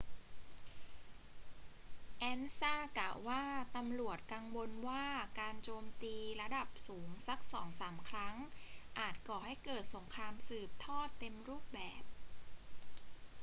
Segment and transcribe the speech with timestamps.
[2.31, 3.43] ansa กล่าวว่า
[3.75, 5.05] ตำรวจกังวลว่า
[5.39, 8.35] การโจมตีระดับสูงสักสองสามครั้ง
[8.99, 12.03] อาจก่อให้เกิดสงครามสืบทอดเต็มรูปแบบ